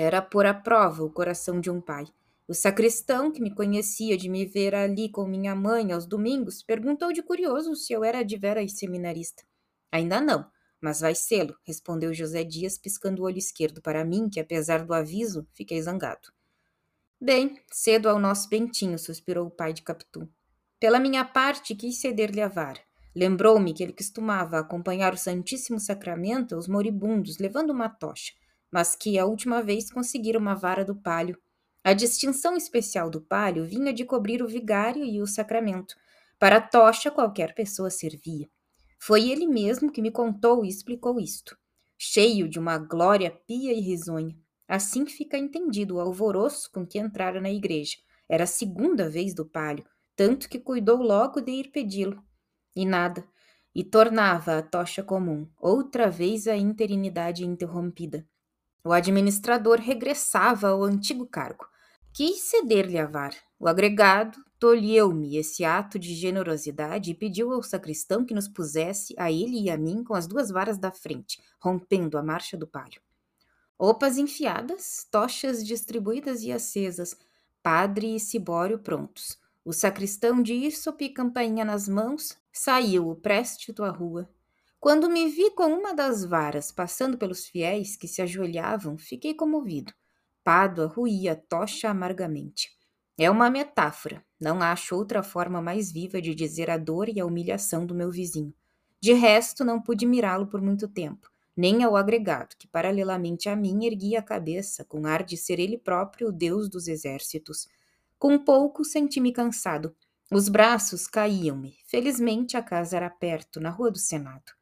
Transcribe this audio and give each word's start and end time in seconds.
Era 0.00 0.22
pôr 0.22 0.46
à 0.46 0.54
prova 0.54 1.02
o 1.02 1.10
coração 1.10 1.60
de 1.60 1.68
um 1.68 1.80
pai. 1.80 2.04
O 2.46 2.54
sacristão, 2.54 3.32
que 3.32 3.42
me 3.42 3.52
conhecia 3.52 4.16
de 4.16 4.28
me 4.28 4.46
ver 4.46 4.72
ali 4.72 5.08
com 5.08 5.26
minha 5.26 5.56
mãe 5.56 5.90
aos 5.90 6.06
domingos, 6.06 6.62
perguntou 6.62 7.12
de 7.12 7.20
curioso 7.20 7.74
se 7.74 7.92
eu 7.92 8.04
era 8.04 8.22
de 8.22 8.36
veras 8.36 8.78
seminarista. 8.78 9.42
Ainda 9.90 10.20
não, 10.20 10.48
mas 10.80 11.00
vai 11.00 11.16
sê-lo, 11.16 11.52
respondeu 11.66 12.14
José 12.14 12.44
Dias, 12.44 12.78
piscando 12.78 13.22
o 13.22 13.24
olho 13.24 13.38
esquerdo 13.38 13.82
para 13.82 14.04
mim, 14.04 14.28
que 14.30 14.38
apesar 14.38 14.84
do 14.84 14.94
aviso, 14.94 15.44
fiquei 15.52 15.82
zangado. 15.82 16.28
Bem, 17.20 17.60
cedo 17.72 18.08
ao 18.08 18.20
nosso 18.20 18.48
Bentinho, 18.48 19.00
suspirou 19.00 19.48
o 19.48 19.50
pai 19.50 19.72
de 19.72 19.82
Capitu. 19.82 20.28
Pela 20.78 21.00
minha 21.00 21.24
parte, 21.24 21.74
quis 21.74 22.00
ceder-lhe 22.00 22.40
a 22.40 22.46
vara. 22.46 22.80
Lembrou-me 23.16 23.74
que 23.74 23.82
ele 23.82 23.92
costumava 23.92 24.60
acompanhar 24.60 25.12
o 25.12 25.18
Santíssimo 25.18 25.80
Sacramento 25.80 26.54
aos 26.54 26.68
moribundos, 26.68 27.38
levando 27.38 27.70
uma 27.70 27.88
tocha, 27.88 28.32
mas 28.70 28.94
que 28.94 29.18
a 29.18 29.26
última 29.26 29.62
vez 29.62 29.90
conseguira 29.90 30.38
uma 30.38 30.54
vara 30.54 30.84
do 30.84 30.94
palho 30.94 31.38
a 31.88 31.94
distinção 31.94 32.54
especial 32.54 33.08
do 33.08 33.18
palio 33.18 33.64
vinha 33.64 33.94
de 33.94 34.04
cobrir 34.04 34.42
o 34.42 34.46
vigário 34.46 35.04
e 35.06 35.22
o 35.22 35.26
sacramento. 35.26 35.94
Para 36.38 36.56
a 36.56 36.60
tocha, 36.60 37.10
qualquer 37.10 37.54
pessoa 37.54 37.88
servia. 37.88 38.46
Foi 39.00 39.30
ele 39.30 39.46
mesmo 39.46 39.90
que 39.90 40.02
me 40.02 40.10
contou 40.10 40.66
e 40.66 40.68
explicou 40.68 41.18
isto, 41.18 41.56
cheio 41.96 42.46
de 42.46 42.58
uma 42.58 42.76
glória 42.76 43.30
pia 43.46 43.72
e 43.72 43.80
risonha. 43.80 44.36
Assim 44.68 45.06
fica 45.06 45.38
entendido 45.38 45.96
o 45.96 46.00
alvoroço 46.00 46.70
com 46.70 46.86
que 46.86 46.98
entrara 46.98 47.40
na 47.40 47.50
igreja. 47.50 47.96
Era 48.28 48.44
a 48.44 48.46
segunda 48.46 49.08
vez 49.08 49.32
do 49.32 49.46
palio, 49.46 49.86
tanto 50.14 50.46
que 50.46 50.58
cuidou 50.58 51.00
logo 51.00 51.40
de 51.40 51.52
ir 51.52 51.70
pedi-lo. 51.70 52.22
E 52.76 52.84
nada. 52.84 53.26
E 53.74 53.82
tornava 53.82 54.58
a 54.58 54.62
tocha 54.62 55.02
comum, 55.02 55.48
outra 55.58 56.10
vez 56.10 56.46
a 56.46 56.54
interinidade 56.54 57.46
interrompida. 57.46 58.28
O 58.84 58.92
administrador 58.92 59.78
regressava 59.80 60.68
ao 60.68 60.82
antigo 60.82 61.26
cargo. 61.26 61.66
Quis 62.12 62.40
ceder-lhe 62.42 62.98
a 62.98 63.06
vara. 63.06 63.36
O 63.58 63.68
agregado 63.68 64.38
tolheu-me 64.58 65.36
esse 65.36 65.64
ato 65.64 65.98
de 65.98 66.14
generosidade 66.14 67.10
e 67.10 67.14
pediu 67.14 67.52
ao 67.52 67.62
sacristão 67.62 68.24
que 68.24 68.34
nos 68.34 68.48
pusesse, 68.48 69.14
a 69.18 69.30
ele 69.30 69.60
e 69.60 69.70
a 69.70 69.76
mim, 69.76 70.02
com 70.02 70.14
as 70.14 70.26
duas 70.26 70.50
varas 70.50 70.78
da 70.78 70.90
frente, 70.90 71.40
rompendo 71.60 72.18
a 72.18 72.22
marcha 72.22 72.56
do 72.56 72.66
palio. 72.66 73.00
Opas 73.78 74.18
enfiadas, 74.18 75.06
tochas 75.10 75.64
distribuídas 75.64 76.42
e 76.42 76.50
acesas, 76.50 77.16
padre 77.62 78.16
e 78.16 78.20
cibório 78.20 78.78
prontos. 78.78 79.38
O 79.64 79.72
sacristão 79.72 80.42
de 80.42 80.54
Ísope 80.54 81.04
e 81.04 81.10
campainha 81.10 81.64
nas 81.64 81.88
mãos, 81.88 82.36
saiu 82.52 83.08
o 83.08 83.14
préstito 83.14 83.84
à 83.84 83.90
rua. 83.90 84.28
Quando 84.80 85.10
me 85.10 85.28
vi 85.28 85.50
com 85.50 85.66
uma 85.66 85.92
das 85.92 86.24
varas 86.24 86.70
passando 86.70 87.18
pelos 87.18 87.46
fiéis 87.46 87.96
que 87.96 88.06
se 88.06 88.22
ajoelhavam, 88.22 88.96
fiquei 88.96 89.34
comovido. 89.34 89.92
Pádua 90.44 90.86
ruía 90.86 91.34
tocha 91.34 91.90
amargamente. 91.90 92.70
É 93.18 93.28
uma 93.28 93.50
metáfora, 93.50 94.24
não 94.40 94.62
acho 94.62 94.94
outra 94.94 95.20
forma 95.20 95.60
mais 95.60 95.90
viva 95.90 96.22
de 96.22 96.32
dizer 96.32 96.70
a 96.70 96.78
dor 96.78 97.08
e 97.08 97.18
a 97.18 97.26
humilhação 97.26 97.84
do 97.84 97.92
meu 97.92 98.08
vizinho. 98.08 98.54
De 99.00 99.12
resto, 99.12 99.64
não 99.64 99.82
pude 99.82 100.06
mirá-lo 100.06 100.46
por 100.46 100.62
muito 100.62 100.86
tempo, 100.86 101.28
nem 101.56 101.82
ao 101.82 101.96
agregado, 101.96 102.54
que 102.56 102.68
paralelamente 102.68 103.48
a 103.48 103.56
mim 103.56 103.84
erguia 103.84 104.20
a 104.20 104.22
cabeça, 104.22 104.84
com 104.84 105.06
ar 105.06 105.24
de 105.24 105.36
ser 105.36 105.58
ele 105.58 105.76
próprio 105.76 106.28
o 106.28 106.32
deus 106.32 106.68
dos 106.68 106.86
exércitos. 106.86 107.66
Com 108.16 108.38
pouco 108.38 108.84
senti-me 108.84 109.32
cansado. 109.32 109.92
Os 110.30 110.48
braços 110.48 111.08
caíam-me. 111.08 111.76
Felizmente 111.84 112.56
a 112.56 112.62
casa 112.62 112.96
era 112.96 113.10
perto, 113.10 113.58
na 113.58 113.70
rua 113.70 113.90
do 113.90 113.98
Senado. 113.98 114.57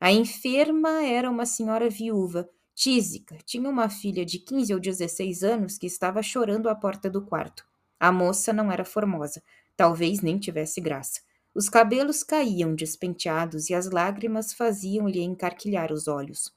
A 0.00 0.10
enferma 0.10 1.04
era 1.04 1.30
uma 1.30 1.44
senhora 1.44 1.90
viúva, 1.90 2.48
Tísica 2.82 3.36
tinha 3.44 3.68
uma 3.68 3.90
filha 3.90 4.24
de 4.24 4.38
15 4.38 4.72
ou 4.72 4.80
16 4.80 5.44
anos 5.44 5.76
que 5.76 5.86
estava 5.86 6.22
chorando 6.22 6.66
à 6.66 6.74
porta 6.74 7.10
do 7.10 7.20
quarto. 7.20 7.62
A 7.98 8.10
moça 8.10 8.54
não 8.54 8.72
era 8.72 8.86
formosa, 8.86 9.42
talvez 9.76 10.22
nem 10.22 10.38
tivesse 10.38 10.80
graça. 10.80 11.20
Os 11.54 11.68
cabelos 11.68 12.22
caíam 12.22 12.74
despenteados 12.74 13.68
e 13.68 13.74
as 13.74 13.90
lágrimas 13.90 14.54
faziam-lhe 14.54 15.20
encarquilhar 15.20 15.92
os 15.92 16.08
olhos. 16.08 16.50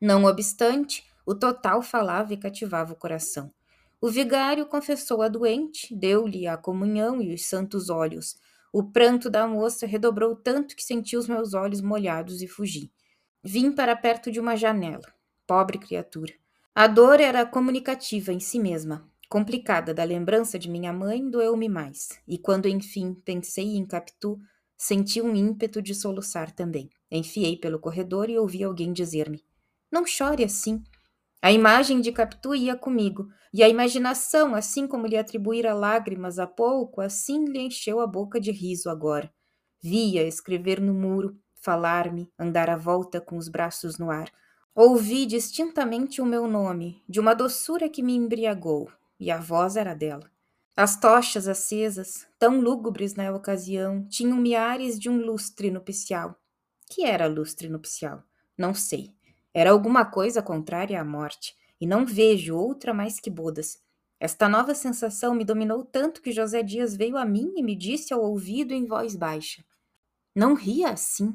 Não 0.00 0.24
obstante, 0.24 1.04
o 1.24 1.32
total 1.32 1.80
falava 1.80 2.34
e 2.34 2.36
cativava 2.36 2.92
o 2.92 2.96
coração. 2.96 3.52
O 4.00 4.10
vigário 4.10 4.66
confessou 4.66 5.22
a 5.22 5.28
doente, 5.28 5.94
deu-lhe 5.94 6.48
a 6.48 6.56
comunhão 6.56 7.22
e 7.22 7.32
os 7.32 7.44
santos 7.44 7.88
olhos. 7.88 8.34
O 8.72 8.82
pranto 8.84 9.30
da 9.30 9.46
moça 9.46 9.86
redobrou 9.86 10.36
tanto 10.36 10.76
que 10.76 10.82
senti 10.82 11.16
os 11.16 11.26
meus 11.26 11.54
olhos 11.54 11.80
molhados 11.80 12.42
e 12.42 12.46
fugi. 12.46 12.92
Vim 13.42 13.72
para 13.72 13.96
perto 13.96 14.30
de 14.30 14.38
uma 14.38 14.56
janela. 14.56 15.12
Pobre 15.46 15.78
criatura. 15.78 16.32
A 16.74 16.86
dor 16.86 17.20
era 17.20 17.46
comunicativa 17.46 18.32
em 18.32 18.40
si 18.40 18.58
mesma. 18.58 19.08
Complicada 19.28 19.92
da 19.92 20.04
lembrança 20.04 20.58
de 20.58 20.70
minha 20.70 20.92
mãe, 20.92 21.28
doeu-me 21.28 21.68
mais. 21.68 22.20
E 22.26 22.38
quando 22.38 22.68
enfim 22.68 23.14
pensei 23.14 23.76
em 23.76 23.84
Capitu, 23.84 24.38
senti 24.76 25.20
um 25.20 25.34
ímpeto 25.34 25.82
de 25.82 25.94
soluçar 25.94 26.50
também. 26.50 26.88
Enfiei 27.10 27.56
pelo 27.56 27.78
corredor 27.78 28.30
e 28.30 28.38
ouvi 28.38 28.62
alguém 28.62 28.92
dizer-me: 28.92 29.44
Não 29.90 30.06
chore 30.06 30.44
assim. 30.44 30.82
A 31.40 31.52
imagem 31.52 32.00
de 32.00 32.12
Capitu 32.12 32.54
ia 32.54 32.76
comigo, 32.76 33.28
e 33.52 33.62
a 33.62 33.68
imaginação, 33.68 34.54
assim 34.54 34.86
como 34.86 35.06
lhe 35.06 35.16
atribuíra 35.16 35.72
lágrimas 35.72 36.38
há 36.38 36.46
pouco, 36.46 37.00
assim 37.00 37.44
lhe 37.44 37.60
encheu 37.60 38.00
a 38.00 38.06
boca 38.06 38.40
de 38.40 38.50
riso 38.50 38.90
agora. 38.90 39.32
Via 39.80 40.26
escrever 40.26 40.80
no 40.80 40.92
muro, 40.92 41.38
falar-me, 41.54 42.30
andar 42.38 42.68
à 42.68 42.76
volta 42.76 43.20
com 43.20 43.36
os 43.36 43.48
braços 43.48 43.98
no 43.98 44.10
ar, 44.10 44.30
Ouvi 44.80 45.26
distintamente 45.26 46.22
o 46.22 46.24
meu 46.24 46.46
nome, 46.46 47.02
de 47.08 47.18
uma 47.18 47.34
doçura 47.34 47.88
que 47.88 48.00
me 48.00 48.14
embriagou, 48.14 48.88
e 49.18 49.28
a 49.28 49.36
voz 49.36 49.74
era 49.74 49.92
dela. 49.92 50.30
As 50.76 51.00
tochas 51.00 51.48
acesas, 51.48 52.28
tão 52.38 52.60
lúgubres 52.60 53.16
na 53.16 53.28
ocasião, 53.32 54.06
tinham 54.06 54.36
miares 54.36 54.96
de 54.96 55.10
um 55.10 55.16
lustre 55.16 55.68
nupcial. 55.68 56.40
Que 56.88 57.04
era 57.04 57.26
lustre 57.26 57.68
nupcial? 57.68 58.22
Não 58.56 58.72
sei. 58.72 59.12
Era 59.54 59.70
alguma 59.70 60.04
coisa 60.04 60.42
contrária 60.42 61.00
à 61.00 61.04
morte, 61.04 61.54
e 61.80 61.86
não 61.86 62.04
vejo 62.04 62.56
outra 62.56 62.92
mais 62.92 63.20
que 63.20 63.30
bodas. 63.30 63.78
Esta 64.20 64.48
nova 64.48 64.74
sensação 64.74 65.34
me 65.34 65.44
dominou 65.44 65.84
tanto 65.84 66.20
que 66.20 66.32
José 66.32 66.62
Dias 66.62 66.96
veio 66.96 67.16
a 67.16 67.24
mim 67.24 67.52
e 67.56 67.62
me 67.62 67.76
disse 67.76 68.12
ao 68.12 68.22
ouvido 68.22 68.74
em 68.74 68.84
voz 68.84 69.14
baixa: 69.14 69.64
Não 70.34 70.54
ria 70.54 70.90
assim. 70.90 71.32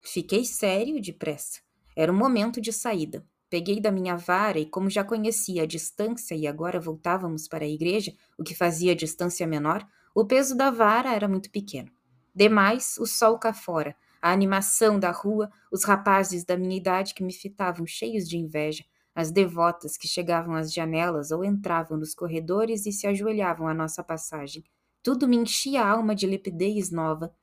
Fiquei 0.00 0.44
sério 0.44 1.00
depressa. 1.00 1.60
Era 1.96 2.12
o 2.12 2.16
momento 2.16 2.60
de 2.60 2.72
saída. 2.72 3.26
Peguei 3.50 3.80
da 3.80 3.90
minha 3.90 4.16
vara 4.16 4.60
e, 4.60 4.64
como 4.64 4.88
já 4.88 5.02
conhecia 5.02 5.64
a 5.64 5.66
distância 5.66 6.36
e 6.36 6.46
agora 6.46 6.78
voltávamos 6.78 7.48
para 7.48 7.64
a 7.64 7.68
igreja, 7.68 8.12
o 8.38 8.44
que 8.44 8.54
fazia 8.54 8.92
a 8.92 8.96
distância 8.96 9.44
menor, 9.44 9.84
o 10.14 10.24
peso 10.24 10.56
da 10.56 10.70
vara 10.70 11.12
era 11.12 11.28
muito 11.28 11.50
pequeno. 11.50 11.90
Demais, 12.32 12.96
o 12.98 13.06
sol 13.06 13.40
cá 13.40 13.52
fora, 13.52 13.96
a 14.20 14.32
animação 14.32 14.98
da 14.98 15.10
rua, 15.10 15.50
os 15.70 15.84
rapazes 15.84 16.44
da 16.44 16.56
minha 16.56 16.76
idade 16.76 17.14
que 17.14 17.22
me 17.22 17.32
fitavam 17.32 17.86
cheios 17.86 18.28
de 18.28 18.36
inveja, 18.36 18.84
as 19.14 19.30
devotas 19.30 19.96
que 19.96 20.06
chegavam 20.08 20.54
às 20.54 20.72
janelas 20.72 21.30
ou 21.30 21.44
entravam 21.44 21.98
nos 21.98 22.14
corredores 22.14 22.86
e 22.86 22.92
se 22.92 23.06
ajoelhavam 23.06 23.66
à 23.66 23.74
nossa 23.74 24.02
passagem. 24.02 24.64
Tudo 25.02 25.26
me 25.26 25.36
enchia 25.36 25.82
a 25.82 25.88
alma 25.88 26.14
de 26.14 26.26
lepidez 26.26 26.90
nova. 26.90 27.34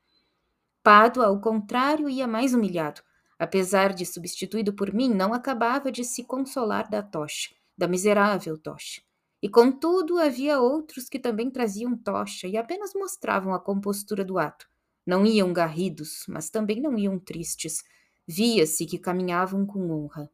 Pado, 0.84 1.22
ao 1.22 1.42
contrário, 1.42 2.10
ia 2.10 2.28
mais 2.28 2.54
humilhado 2.54 3.02
apesar 3.40 3.94
de 3.94 4.06
substituído 4.06 4.74
por 4.74 4.94
mim, 4.94 5.14
não 5.14 5.34
acabava 5.34 5.92
de 5.92 6.04
se 6.04 6.24
consolar 6.24 6.90
da 6.90 7.04
tocha, 7.04 7.54
da 7.78 7.88
miserável 7.88 8.58
tocha. 8.58 9.02
E 9.42 9.48
contudo 9.48 10.18
havia 10.18 10.60
outros 10.60 11.08
que 11.08 11.20
também 11.20 11.52
traziam 11.52 11.96
tocha 11.96 12.48
e 12.48 12.58
apenas 12.58 12.94
mostravam 12.96 13.54
a 13.54 13.60
compostura 13.60 14.26
do 14.26 14.40
ato. 14.40 14.68
Não 15.08 15.26
iam 15.26 15.54
garridos, 15.54 16.26
mas 16.28 16.50
também 16.50 16.82
não 16.82 16.98
iam 17.00 17.18
tristes. 17.18 17.84
Via-se 18.28 18.86
que 18.86 19.00
caminhavam 19.00 19.66
com 19.66 19.90
honra. 19.90 20.30